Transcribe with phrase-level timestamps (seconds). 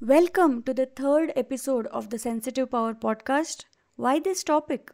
[0.00, 3.64] Welcome to the third episode of the Sensitive Power podcast.
[3.94, 4.90] Why this topic?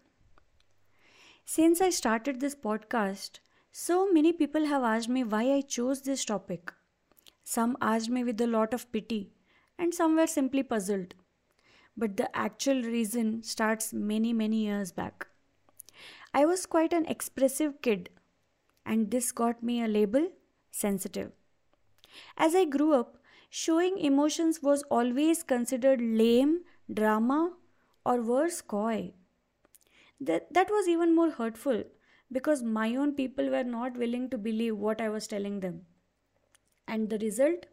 [1.46, 3.38] Since I started this podcast,
[3.72, 6.70] so many people have asked me why I chose this topic.
[7.42, 9.32] Some asked me with a lot of pity,
[9.78, 11.14] and some were simply puzzled.
[11.96, 15.28] But the actual reason starts many, many years back.
[16.34, 18.10] I was quite an expressive kid,
[18.84, 20.28] and this got me a label
[20.70, 21.32] sensitive.
[22.36, 23.16] As I grew up,
[23.50, 26.60] showing emotions was always considered lame,
[26.92, 27.52] drama,
[28.06, 29.12] or worse, coy.
[30.20, 31.84] That, that was even more hurtful
[32.32, 35.82] because my own people were not willing to believe what I was telling them.
[36.86, 37.66] And the result?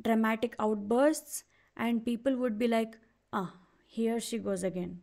[0.00, 1.44] Dramatic outbursts,
[1.76, 2.96] and people would be like,
[3.32, 3.54] ah,
[3.86, 5.00] here she goes again.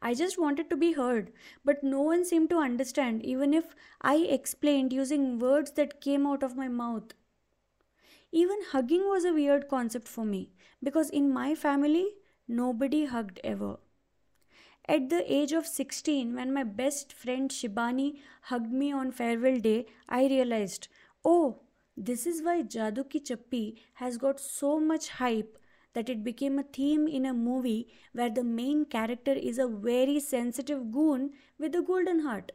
[0.00, 1.32] I just wanted to be heard,
[1.64, 6.42] but no one seemed to understand, even if I explained using words that came out
[6.42, 7.14] of my mouth.
[8.32, 10.50] Even hugging was a weird concept for me
[10.82, 12.08] because in my family,
[12.48, 13.78] nobody hugged ever.
[14.86, 19.86] At the age of 16, when my best friend Shibani hugged me on farewell day,
[20.08, 20.88] I realized,
[21.24, 21.60] oh,
[21.96, 25.56] this is why Jadu Ki Jhappi has got so much hype
[25.94, 30.20] that it became a theme in a movie where the main character is a very
[30.20, 32.52] sensitive goon with a golden heart.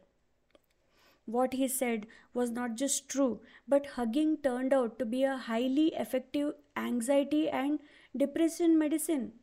[1.29, 5.89] What he said was not just true, but hugging turned out to be a highly
[5.93, 7.79] effective anxiety and
[8.17, 9.33] depression medicine.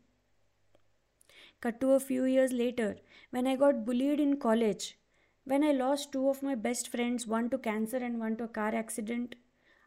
[1.60, 2.96] Cut to a few years later,
[3.30, 4.98] when I got bullied in college,
[5.44, 8.48] when I lost two of my best friends, one to cancer and one to a
[8.48, 9.36] car accident,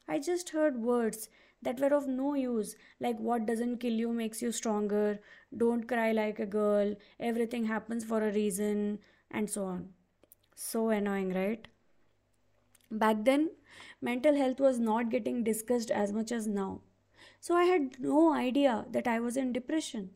[0.08, 1.28] I just heard words
[1.62, 5.20] that were of no use, like what doesn't kill you makes you stronger,
[5.58, 9.00] don't cry like a girl, everything happens for a reason,
[9.32, 9.90] and so on.
[10.56, 11.68] So annoying, right?
[12.92, 13.52] Back then,
[14.02, 16.82] mental health was not getting discussed as much as now.
[17.40, 20.12] So I had no idea that I was in depression.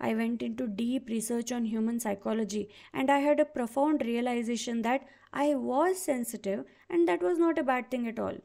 [0.00, 5.06] I went into deep research on human psychology and I had a profound realization that
[5.32, 8.36] I was sensitive and that was not a bad thing at all.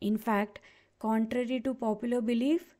[0.00, 0.58] In fact,
[0.98, 2.74] contrary to popular belief,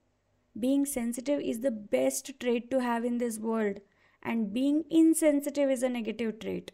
[0.58, 3.80] being sensitive is the best trait to have in this world,
[4.22, 6.72] and being insensitive is a negative trait.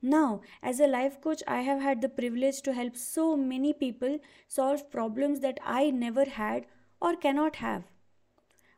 [0.00, 4.18] Now, as a life coach, I have had the privilege to help so many people
[4.46, 6.66] solve problems that I never had
[7.00, 7.84] or cannot have.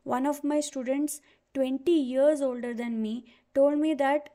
[0.02, 1.20] One of my students,
[1.54, 4.30] 20 years older than me, told me that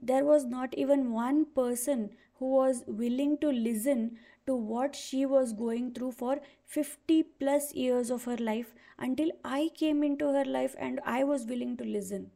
[0.00, 5.52] there was not even one person who was willing to listen to what she was
[5.52, 10.74] going through for 50 plus years of her life until I came into her life
[10.78, 12.30] and I was willing to listen.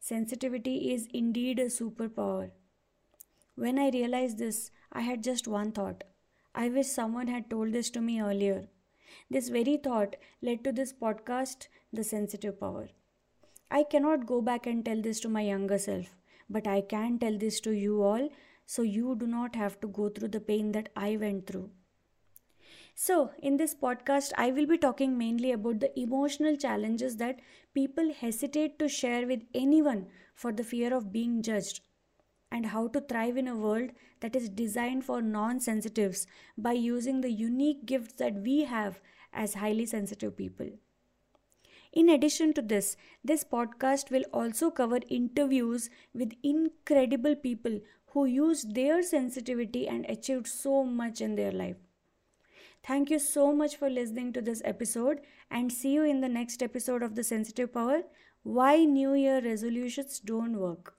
[0.00, 2.50] Sensitivity is indeed a superpower.
[3.58, 6.04] When I realized this, I had just one thought.
[6.54, 8.68] I wish someone had told this to me earlier.
[9.30, 12.90] This very thought led to this podcast, The Sensitive Power.
[13.70, 16.14] I cannot go back and tell this to my younger self,
[16.50, 18.28] but I can tell this to you all
[18.66, 21.70] so you do not have to go through the pain that I went through.
[22.94, 27.40] So, in this podcast, I will be talking mainly about the emotional challenges that
[27.72, 31.80] people hesitate to share with anyone for the fear of being judged
[32.56, 33.90] and how to thrive in a world
[34.20, 39.00] that is designed for non sensitives by using the unique gifts that we have
[39.32, 40.70] as highly sensitive people.
[41.92, 48.74] In addition to this, this podcast will also cover interviews with incredible people who used
[48.74, 51.76] their sensitivity and achieved so much in their life.
[52.82, 56.62] Thank you so much for listening to this episode and see you in the next
[56.62, 58.02] episode of The Sensitive Power
[58.42, 60.94] Why New Year Resolutions Don't Work.